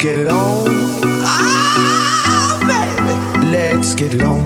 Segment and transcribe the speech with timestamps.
[0.00, 0.64] Get it on.
[1.26, 3.46] Oh, baby.
[3.50, 4.40] Let's get it on.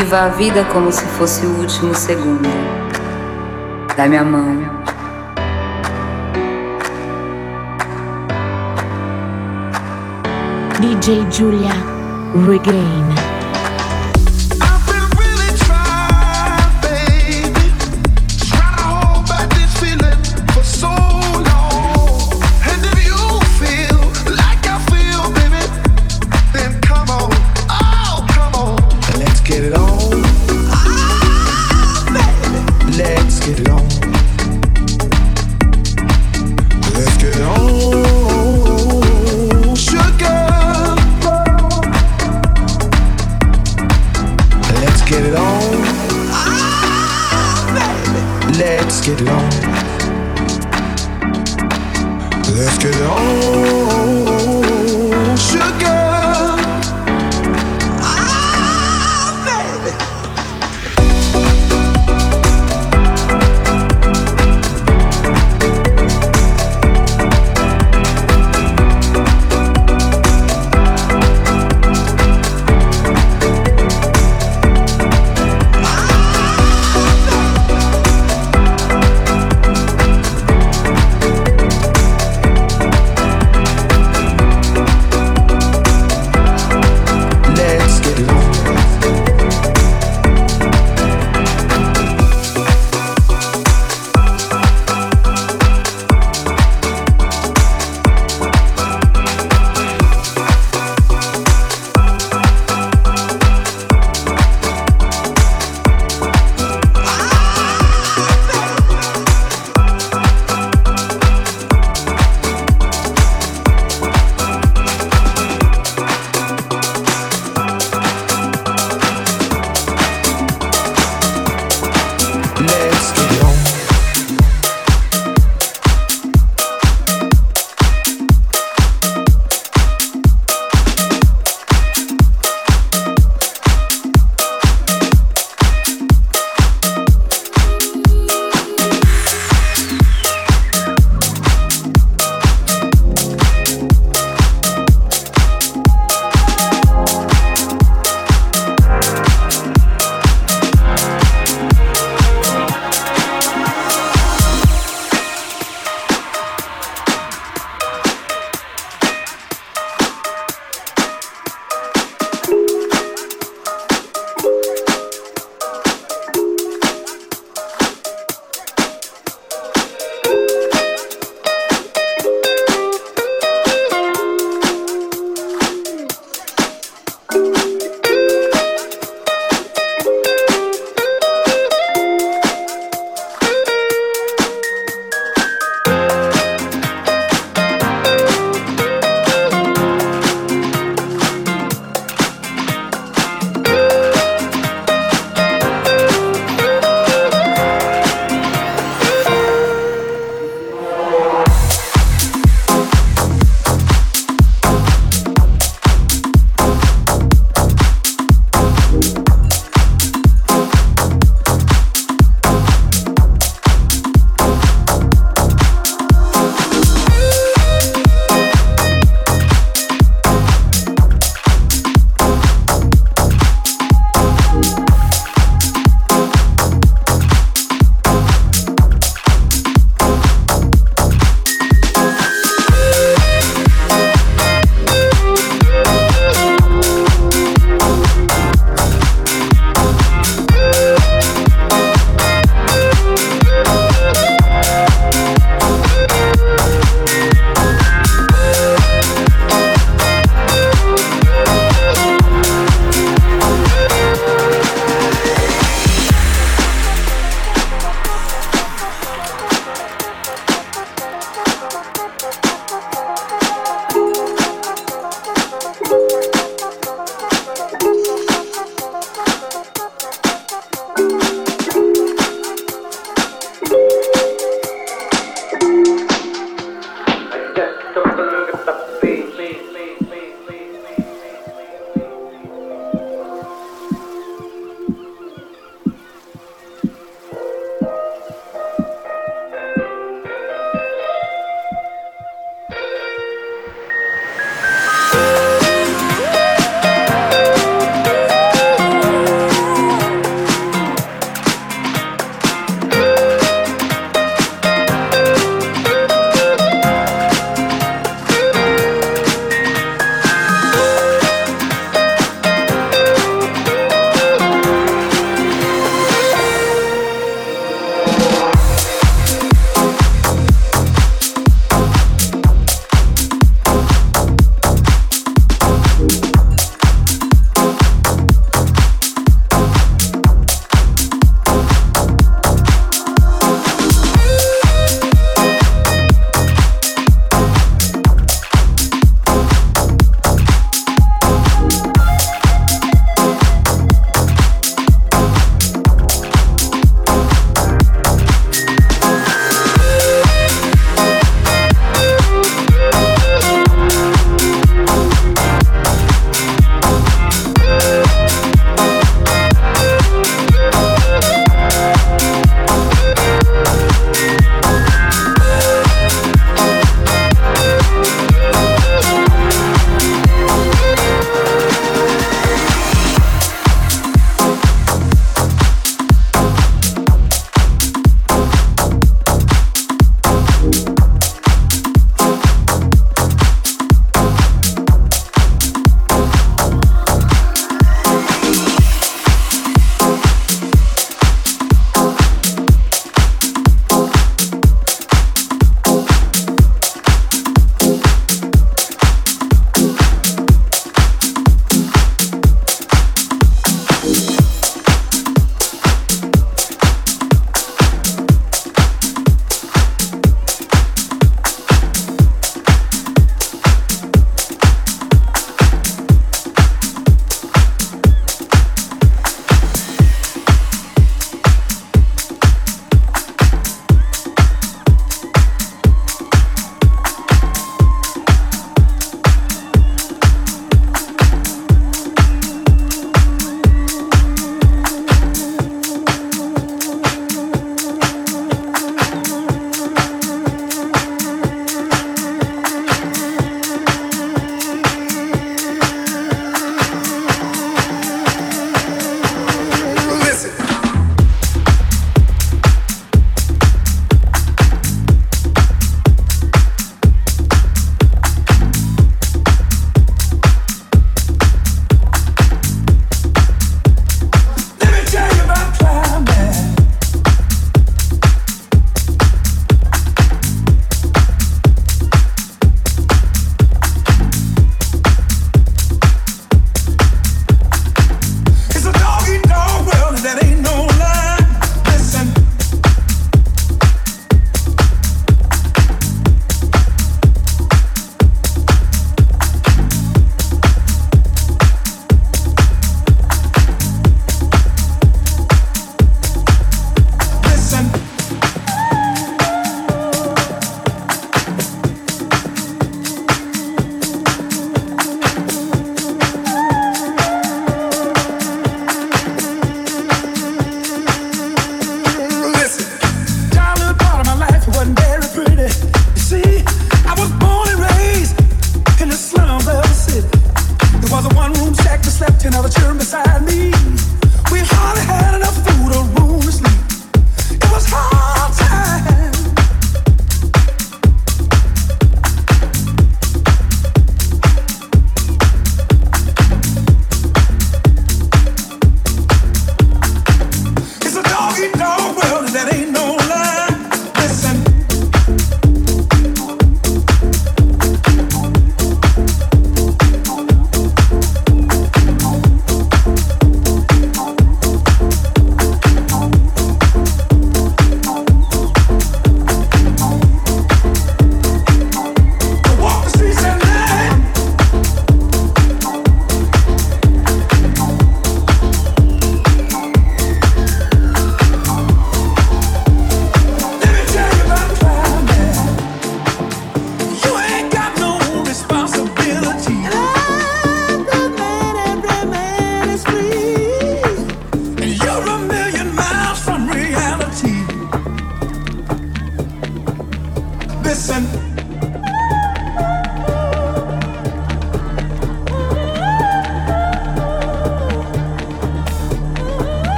[0.00, 2.48] Viva a vida como se fosse o último segundo.
[3.94, 4.58] Dá-me a mão.
[10.80, 11.74] DJ Julia
[12.48, 13.19] Regain.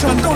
[0.00, 0.28] Just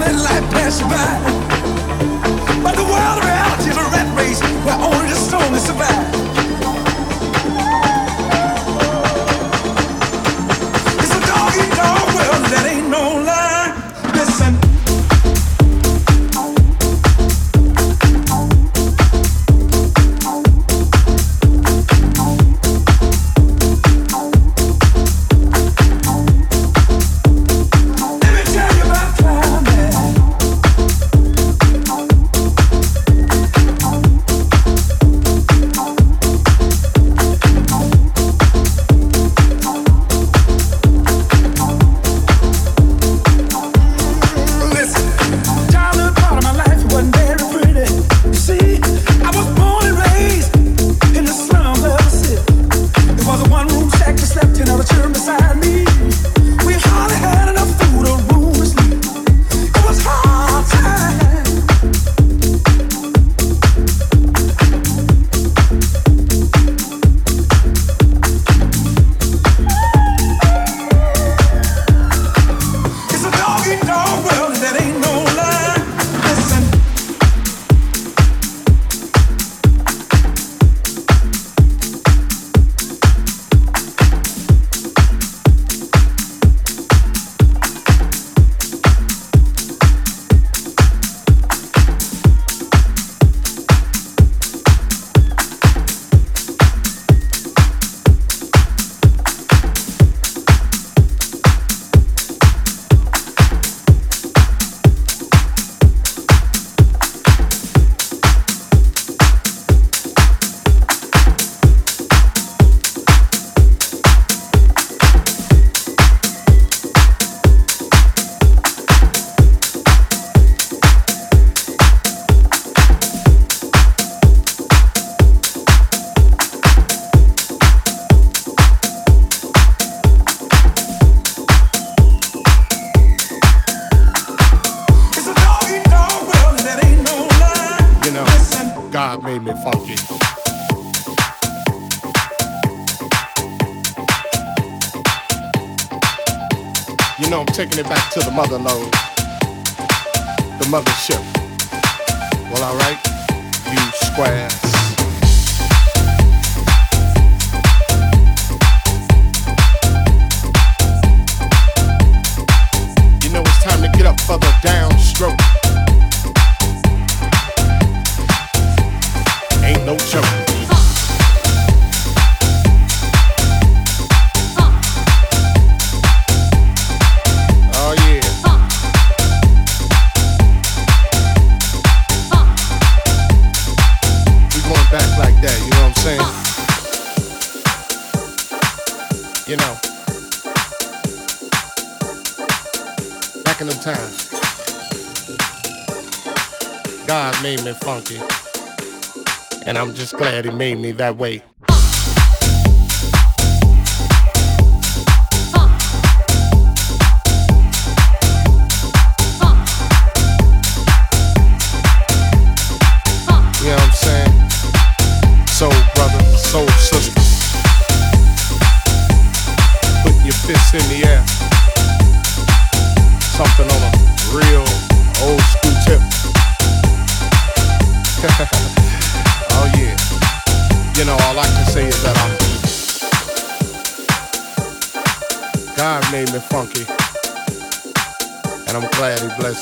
[200.43, 201.43] glad he made me that way.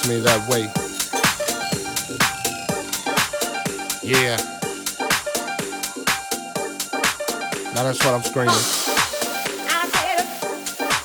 [0.09, 0.63] Me that way.
[4.03, 4.37] Yeah.
[7.75, 8.55] Now that's what I'm screaming.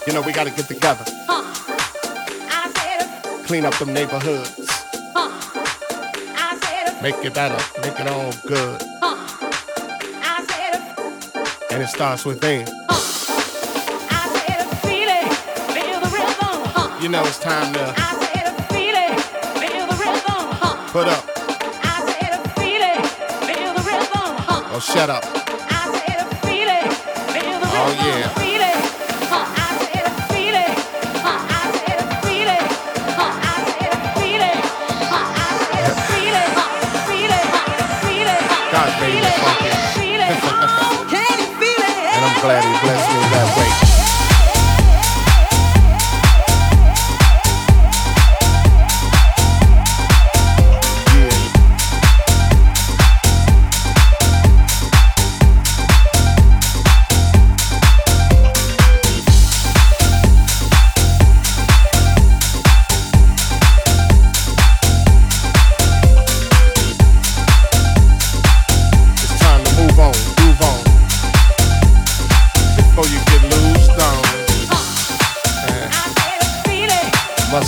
[0.08, 1.04] You know, we gotta get together.
[3.46, 4.58] clean up them neighborhoods.
[7.02, 8.82] Make it better, make it all good.
[11.72, 12.68] And it starts within.
[17.02, 18.25] You know it's time to
[20.96, 21.28] put up.
[24.72, 25.26] Or oh, shut up.
[27.78, 28.32] Oh yeah.
[38.72, 39.68] God made me funky.
[42.16, 43.75] and I'm glad he blessed me that way.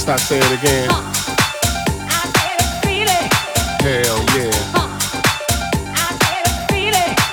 [0.07, 0.89] Must I say it again?
[3.81, 4.55] Hell yeah.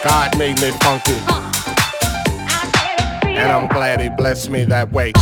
[0.02, 1.14] God made me funky.
[3.28, 5.12] And I'm glad he blessed me that way.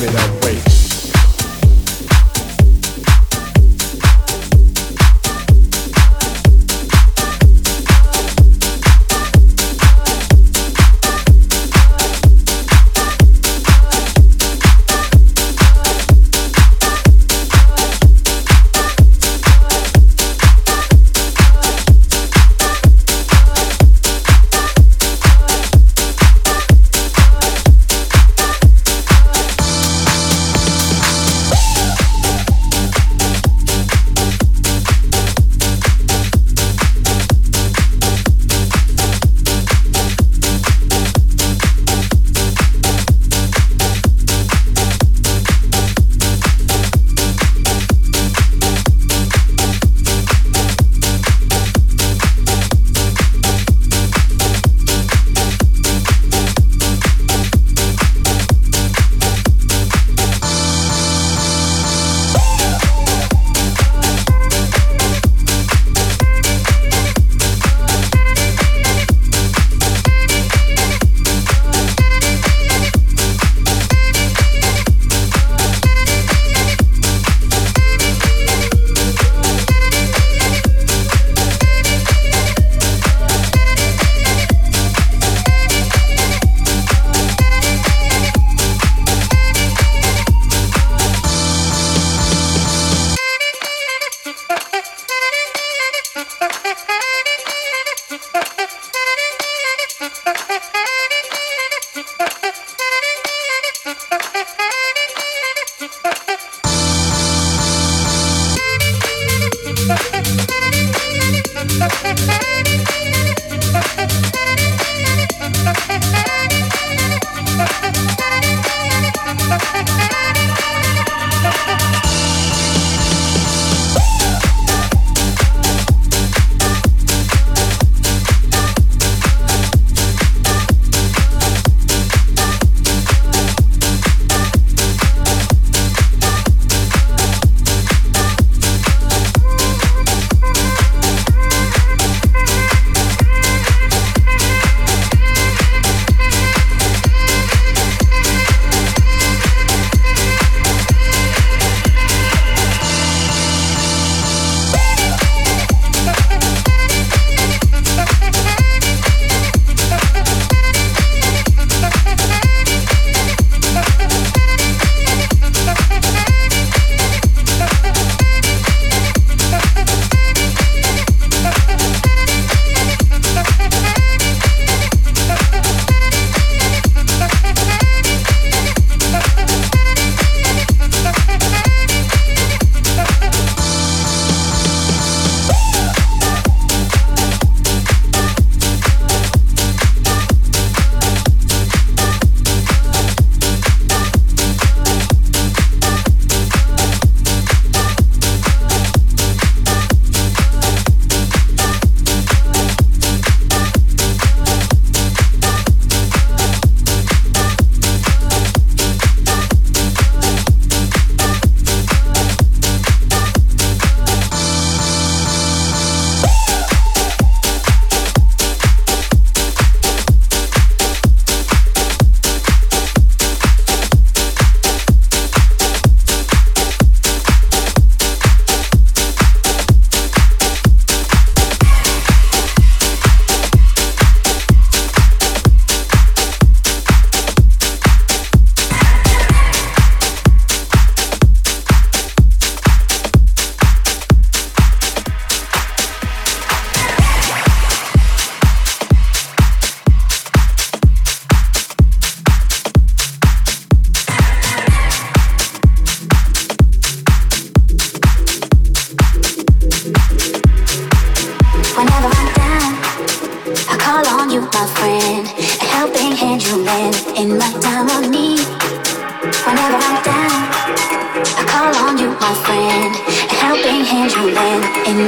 [0.00, 0.37] Me that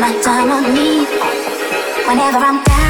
[0.00, 1.08] my time on need.
[2.06, 2.89] Whenever I'm down.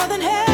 [0.00, 0.49] You know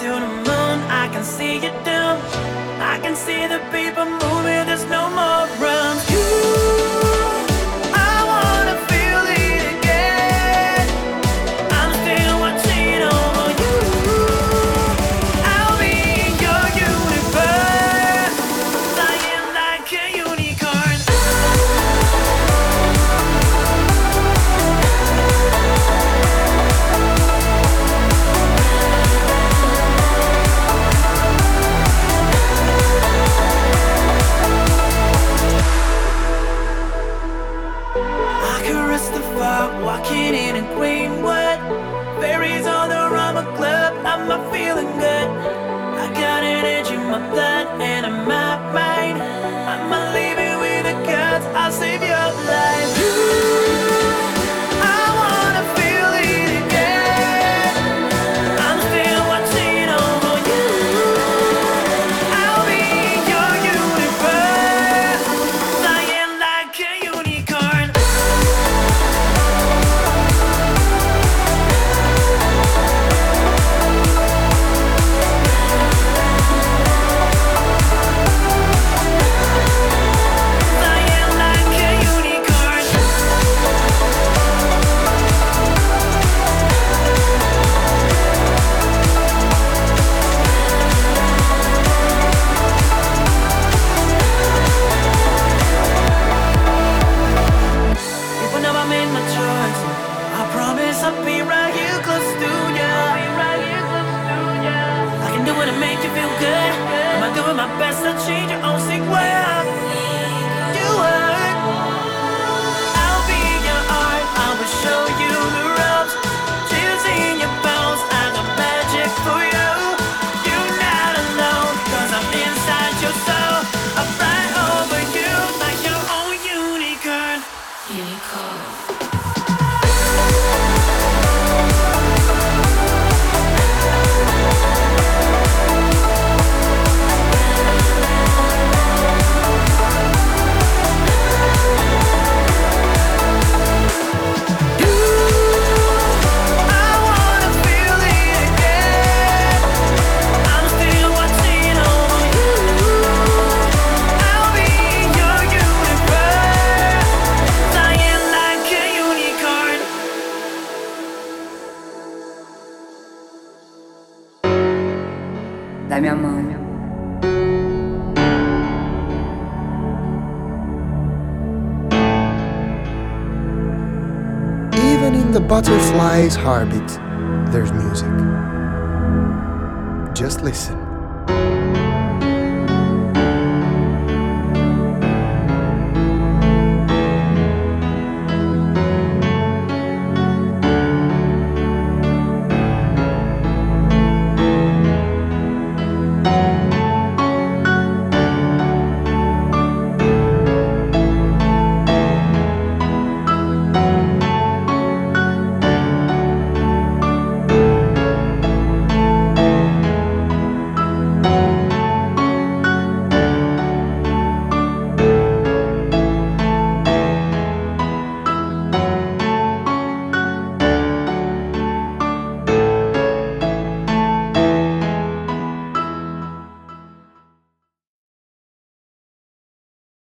[0.00, 2.18] to the moon, I can see you down.
[2.80, 4.59] I can see the people moving,